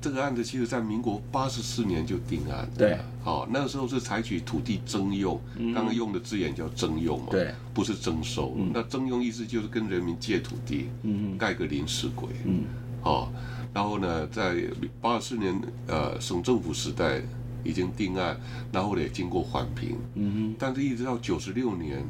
[0.00, 2.68] 这个案子其实，在民国八十四年就定案。
[2.78, 5.40] 对，好、哦，那个时候是采取土地征用，
[5.74, 8.54] 刚刚、嗯、用的字眼叫征用嘛，对，不是征收。
[8.56, 12.62] 嗯、那征用意思就是跟人民借土地，嗯，盖个临时鬼，嗯，
[13.00, 13.28] 好、哦，
[13.74, 14.62] 然后呢，在
[15.00, 17.20] 八十四年，呃，省政府时代
[17.64, 18.38] 已经定案，
[18.70, 22.04] 然后也经过环评，嗯哼，但是一直到九十六年，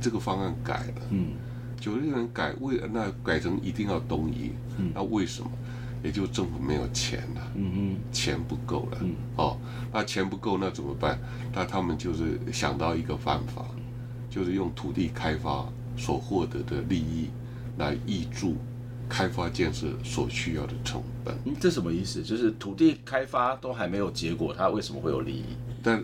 [0.00, 1.32] 这个方案改了，嗯，
[1.80, 5.50] 九十六年改为那改成一定要东移，嗯，那为什么？
[6.02, 9.58] 也就政府没有钱了，嗯嗯，钱不够了，嗯，哦，
[9.92, 11.18] 那钱不够那怎么办？
[11.52, 13.64] 那他们就是想到一个办法，
[14.30, 17.30] 就是用土地开发所获得的利益
[17.78, 18.56] 来挹注
[19.08, 21.34] 开发建设所需要的成本。
[21.44, 22.22] 嗯，这什么意思？
[22.22, 25.44] 就是土地开发都还没有结果，它为什么会有利益？
[25.82, 26.02] 但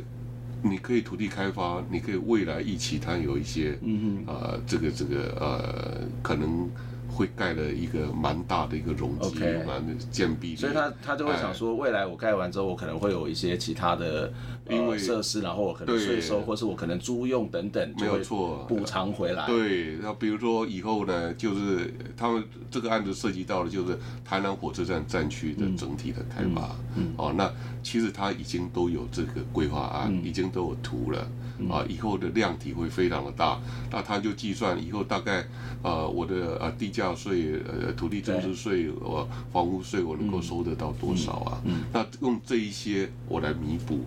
[0.63, 6.69] 你可以土地开发，你可以未来一起它有一些，嗯哼，呃，这个这个呃，可能。
[7.15, 14.33] 会盖了一个蛮大的一个容积，蛮.建壁，所以他他就会想说，未来我盖完之后，我可能会有一些其他的
[14.71, 19.47] 因为设施，然后我可能税收，或是我可能租用等等，没有错，补偿回来。
[19.47, 26.75] 对，那比如说以后呢，就是他们这个案子涉及到的就是台南火车站站区的整体的开发，
[27.17, 31.27] 哦，那其实他已经都有这个规划案，嗯、已经都有图了。
[31.71, 33.59] 啊，以后的量体会非常的大，
[33.91, 35.45] 那他就计算以后大概，
[35.83, 41.63] 呃，我的呃地价税、呃土地增值税、我房屋税我能够收得到多少啊？
[41.93, 44.05] 那用这一些我来弥补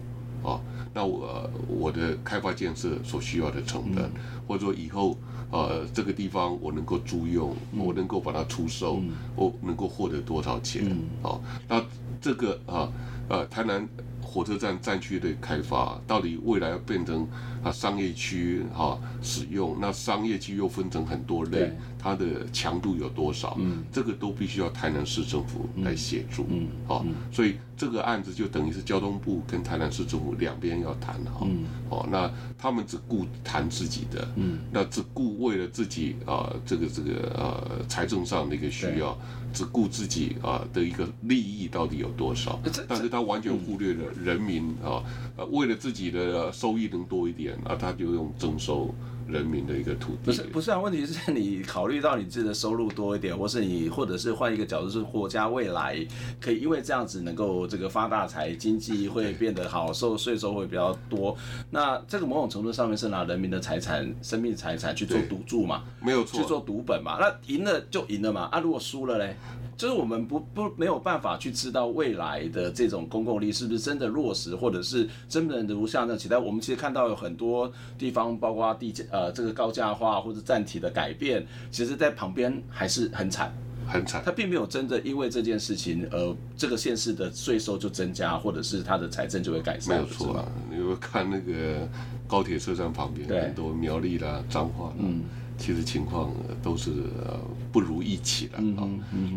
[0.47, 0.59] 啊，
[0.93, 4.11] 那我我的开发建设所需要的成本，嗯、
[4.47, 5.17] 或者说以后
[5.51, 10.83] 呃这个地方我能够租用，嗯、我能够把它出售，嗯、我能够获得多少钱？
[10.85, 11.83] 嗯、啊，那
[12.21, 12.89] 这个啊
[13.29, 13.87] 呃台南。
[14.25, 17.25] 火车站站区的开发，到底未来要变成
[17.63, 19.77] 啊商业区哈使用？
[19.79, 23.55] 那商业区又分成很多类，它的强度有多少？
[23.59, 26.45] 嗯，这个都必须要台南市政府来协助。
[26.49, 31.41] 嗯，好，所以这个案子就等于是交通部跟台南市政府两边要谈哈。
[31.43, 39.17] 嗯，哦，那他们只顾谈自己的，嗯，那只顾为了自己啊这个这个呃财政上的一个需要。
[39.53, 42.59] 只顾自己啊的一个利益到底有多少？
[42.89, 45.03] 但是他完全忽略了人民啊，
[45.37, 48.93] 呃，为了自己的收益能多一点啊，他就用征收。
[49.27, 50.79] 人民的一个土地，不是不是啊？
[50.79, 55.97] 问题是你考虑到你自己的收入多一点，或是你或者是换一个角度，是国家未来
[56.39, 61.35] 可以因为这样子能够这个发大财，经济会变得好，收税收会比较多。
[61.71, 65.81] 那这个某种程度上面是拿人民的财产、生命财产去做赌注嘛？
[66.03, 67.17] 没有错，去做赌本嘛？
[67.19, 68.41] 那赢了就赢了嘛？
[68.51, 69.35] 啊，如果输了嘞？
[69.77, 76.37] 就是我们不不没有办法去知道未来的这种公共利益是不是真的落实，或者是真的如像那期待。
[76.37, 83.53] 我们其实看到有很多地方，包括地价呃这个高价化或者站体的改变，其实在旁边还是很惨，
[83.85, 84.21] 很惨。
[84.23, 89.95] 它并没有真的因为这件事情呃这个县市的税收就增加，或者是它的财政就会改善。
[89.95, 91.87] 没有错啊，你会看那个
[92.27, 94.95] 高铁车站旁边很多苗栗啦、彰化啦。
[94.99, 95.21] 嗯
[95.57, 96.91] 其实情况都是
[97.25, 97.39] 呃
[97.75, 98.87] 不如一起了啊。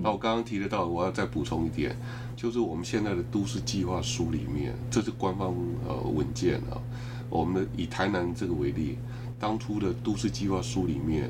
[0.01, 1.97] 那我刚刚提得到，我要再补充一点，
[2.37, 5.53] 就是我们现在的都市计划书里面，这是官方
[5.89, 6.79] 呃文件啊。
[7.29, 8.97] 我们的以台南这个为例，
[9.41, 11.29] 当初的都市计划书里面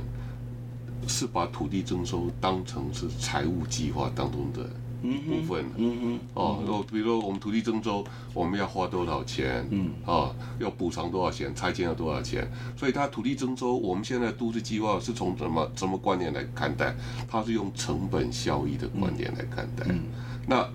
[1.07, 4.69] 是把土地征收当成是财务计划当中的。
[5.03, 16.95] 部分，嗯嗯，哦，比如说我们土地征收，我们要花多少钱，嗯，啊，要补偿多少钱，拆迁要多少钱，所以它土地征收，我们现在都市计划是从什么什么观念来看待？
[17.29, 19.85] 它是用成本效益的观点来看待。
[19.89, 20.01] 嗯，
[20.47, 20.69] 那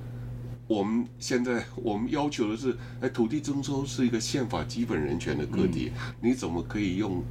[0.67, 7.21] 我们现在我们要求的是，哎，土地征收是一个宪法基本人权的课题，你怎么可以用？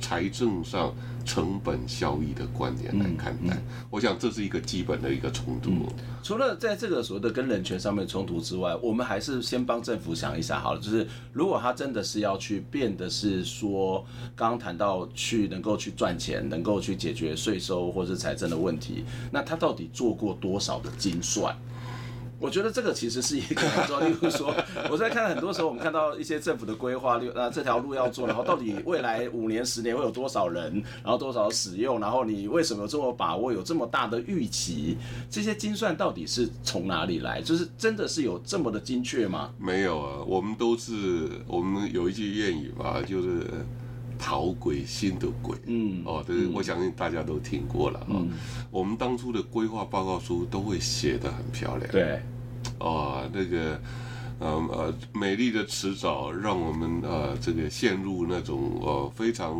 [0.00, 5.86] 财政上成本效益的观点来看待，嗯嗯、我想这是一个基本的一个冲突、嗯。
[6.22, 14.04] 除了在这个所谓的跟人权上面冲突之外，我们还是先帮政府想一想好了，就是如果他真的是要去变的是说，
[14.34, 21.56] 刚刚谈到去能够去赚钱，能够去解决税收或是财政的问题，那他到底做过多少的精算？
[22.38, 24.54] 我觉得这个其实是一个很重要，例如说，
[24.90, 34.98] 我在看很多时候，我们看到一些政府的规划，例如啊这条路要做，然后到底未来五年、十年会有多少人，然后多少使用，然后你为什么有这么把握，有这么大的预期？
[35.30, 37.40] 这些精算到底是从哪里来？
[37.40, 39.50] 就是真的是有这么的精确吗？
[39.58, 40.92] 没有啊，我们都是
[41.46, 43.46] 我们有一句谚语吧，就是
[44.18, 48.06] 讨鬼新的鬼，嗯，哦，对，我相信大家都听过了啊。
[48.10, 48.30] 嗯、
[48.70, 52.20] 我们当初的规划报告书都会写得很漂亮，对。
[52.78, 53.80] 哦，那个，
[54.38, 59.56] 呃呃，美丽的迟早让我们呃这个陷入那种呃非常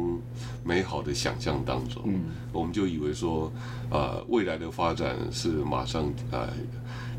[0.65, 3.51] 美好的想象当中，嗯，我们就以为说，
[3.91, 6.49] 呃，未来的发展是马上呃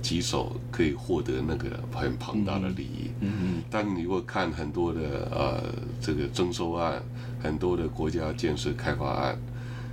[0.01, 5.63] 几手可以获得那个很庞大的利益，嗯嗯，但你如果看很多的呃
[5.99, 7.01] 这个征收案，
[7.41, 9.37] 很多的国家建设开发案，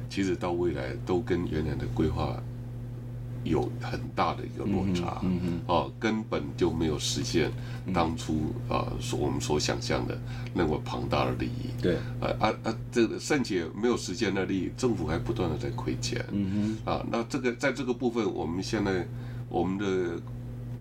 [0.08, 2.36] 其实到未来都跟原来的规划。
[3.44, 7.52] 有很大的一个落差，嗯嗯，哦，根本就没有实现
[7.92, 10.18] 当初啊所我们所想象的
[10.54, 19.06] 那么庞大的利益，对，啊啊啊，这个甚至没有实现的利益，政府还不断的在亏钱，嗯哼，啊，那这个在这个部分，我们现在
[19.50, 20.18] 我们的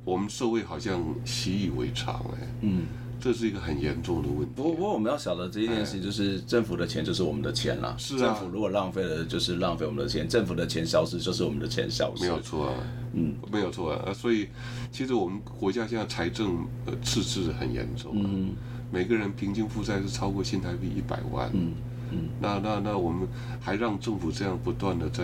[0.05, 2.83] 我们社会好像习以为常，哎，嗯。
[3.23, 4.51] 这是一个很严重的问题。
[4.53, 7.95] 不过，不过我们要晓得这一件事情，就是政府的钱就是我们的钱了。
[7.97, 8.19] 是啊。
[8.19, 10.27] 政府如果浪费了，就是浪费我们的钱。
[10.27, 12.23] 政府的钱消失，就是我们的钱消失。
[12.23, 12.73] 没有错啊。
[13.13, 14.11] 嗯，没有错啊。
[14.13, 14.49] 所以，
[14.91, 18.11] 其实我们国家现在财政呃赤字很严重。
[18.13, 18.49] 嗯。
[18.91, 21.49] 每个人平均负债是超过新台币一百万。
[21.53, 21.71] 嗯
[22.11, 22.27] 嗯。
[22.41, 23.25] 那那那我们
[23.61, 25.23] 还让政府这样不断的在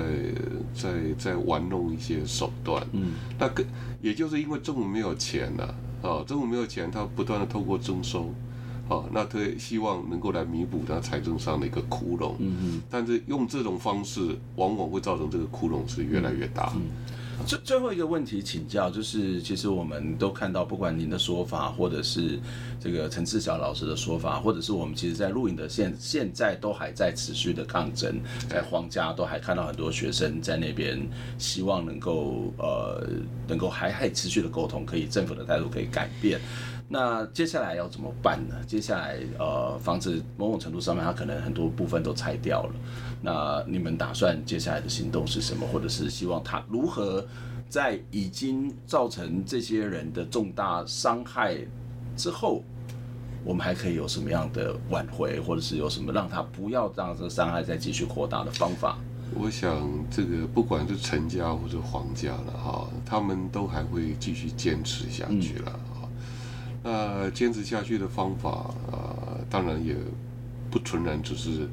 [0.74, 2.82] 在在玩弄一些手段。
[2.94, 3.12] 嗯。
[3.38, 3.62] 那个
[4.02, 5.66] 也就是因为政府没有钱了。
[5.66, 5.76] 啊，
[6.26, 8.34] 政府没有钱，他不断的透过征收，
[8.88, 12.34] 啊，那他希望能够来弥补他财政上的一个窟窿。
[12.40, 12.82] 嗯嗯。
[12.90, 16.72] 但是用这种方式，往往会造成这个窟窿是越来越大。
[16.76, 16.82] 嗯。
[17.46, 22.40] 最最后一个问题请教，就是其实我们都看到，不管您的说法，或者是
[22.80, 31.00] 这个陈志小老师的说法，或者是我们其实在录影的现现在都还在持续的抗争，在皇家都还看到很多学生在那边
[31.38, 33.08] 希望能够呃
[33.48, 36.40] 能够还还持续的沟通，可以政府的态度可以改变。
[36.92, 38.56] 那接下来要怎么办呢？
[38.66, 42.74] 接下来呃，房子某种程度上面，它可能很多部分都拆掉了。
[43.22, 45.68] 那你们打算接下来的行动是什么？
[45.68, 47.24] 或者是希望他如何
[47.70, 51.56] 在已经造成这些人的重大伤害
[52.18, 52.64] 之后，
[53.46, 58.98] 我们还可以有什么样的挽回，或者是有什么让他不要让这个伤害再继续扩大的方法？
[59.36, 65.72] 我想这个不管是陈家或者黄家了哈，他们都还会继续坚持下去了。
[65.72, 65.86] 嗯
[66.82, 68.50] 那坚持下去的方法
[68.90, 69.94] 啊、呃，当然也
[70.72, 71.68] 不纯然只是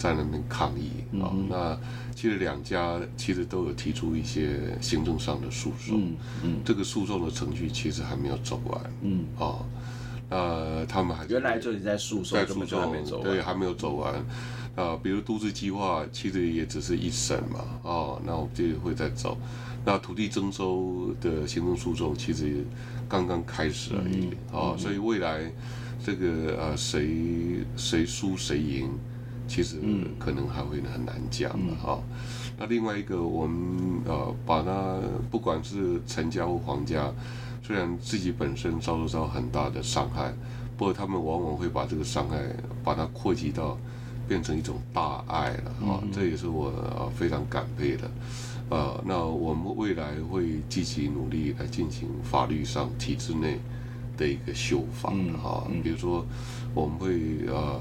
[0.00, 0.90] 在那边抗议
[1.20, 1.28] 啊。
[1.48, 1.78] 那
[2.16, 9.66] 其实两家其实都有提出一些行政上的诉讼，嗯，嗯这个诉讼的程序其实还没有走完，嗯，哦，
[10.30, 14.14] 那他们还原来就已经在诉讼，在诉讼，对，还没有走完。
[14.76, 19.36] 啊，比如都市计划，其实也只是一审嘛，哦，那我们就会再走。
[19.84, 22.64] 那土地征收的行政诉讼，其实
[23.08, 25.50] 刚刚开始而已，啊，所以未来
[26.04, 28.88] 这个呃谁谁输谁赢，
[29.50, 29.76] 其实
[30.16, 31.98] 可能还会很难讲了哈。
[32.56, 37.12] 那另外一个，我们呃把它不管是陈家或黄家，
[37.62, 40.32] 虽然自己本身遭受到很大的伤害，
[40.76, 42.38] 不过他们往往会把这个伤害
[42.84, 43.76] 把它扩及到。
[44.28, 48.08] 变成一种大爱了啊，这也是我非常感佩的。
[48.68, 53.58] 呃，那我们未来会积极努力来进行法律上体制内
[54.20, 55.10] 的一个修法
[55.42, 56.22] 哈，比如说
[56.74, 57.18] 我们会
[57.48, 57.80] 呃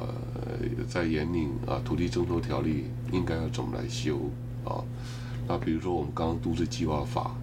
[0.88, 4.18] 在研拟啊土地征收条例应该要怎么来修
[4.64, 4.80] 啊。
[5.46, 7.36] 那比如说我们刚刚都市计划法，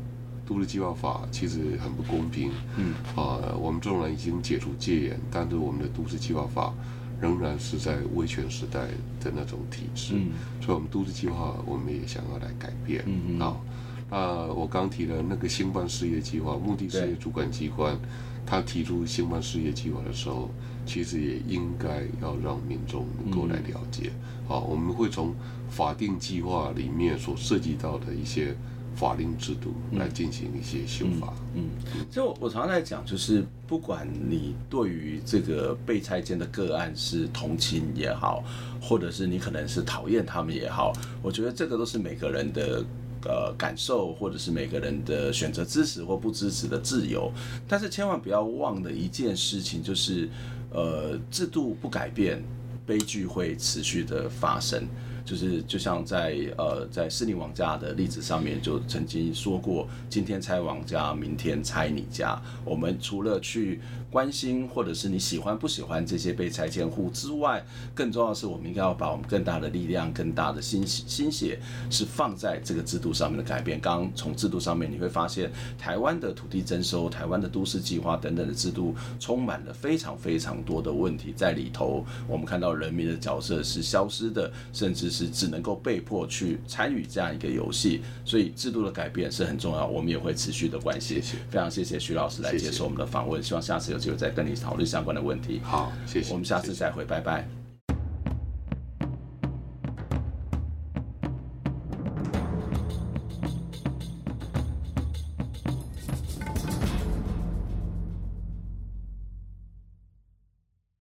[0.47, 2.51] 都市计划法其实很不公平。
[2.79, 6.73] 嗯啊，我们纵然已经解除戒严，但是我们的都市计划法。
[7.19, 8.79] 仍然是在威权时代
[9.25, 13.03] 的那种体制，嗯、所以，我们都市计划我们也想要来改变。
[13.07, 13.41] 嗯嗯。
[13.41, 13.65] 好，
[14.11, 17.99] 那我刚提的那个兴办事业计划，目的事业主管机关，
[18.47, 20.49] 他提出新办事业计划的时候，
[20.87, 24.13] 其实也应该要让民众能够来了解。
[24.47, 25.35] 好，我们会从
[25.69, 28.57] 法定计划里面所涉及到的一些。
[28.97, 31.35] 法令制度来进行一些修法。
[31.55, 31.65] 嗯，
[32.11, 38.43] 就、嗯、我常常在讲，就是不管你对于这个被拆迁的个案是同情也好，
[38.81, 42.83] 或者是你可能是讨厌他们也好，我觉得这个都是每个人的
[43.29, 47.33] 呃感受，或者是每个人的选择支持或不支持的自由。
[47.69, 50.29] 但是千万不要忘的一件事情就是，
[50.71, 52.43] 呃，制度不改变，
[52.87, 54.87] 悲剧会持续的发生。
[55.25, 62.41] 就是就像在呃在士林王家的例子上面，就曾经说过，今天拆王家，明天拆你家。
[62.65, 63.81] 我们除了去
[64.17, 67.63] 关心或者是你喜欢不喜欢这些被拆迁户之外，
[67.95, 71.61] 更重要的是，我们应该要把我们更大的力量、更大的心心血
[71.91, 73.79] 是放在这个制度上面的改变。
[73.79, 82.03] 刚刚从制度上面你会发现，台湾的土地征收、台湾的都市计划等等的制度，充满了非常非常多的问题在里头。
[82.27, 91.19] 我们看到人民的角色是消失的，甚至是只能够被迫去参与这样一个游戏，所以制度的改变是很重要，我们也会持续的关心。
[91.19, 95.61] 谢谢，非常谢谢徐老师来接受我们的访问，希望下次有机会再跟你讨论相关的问题。
[95.65, 97.66] 好，谢谢，我们下次再会，拜拜。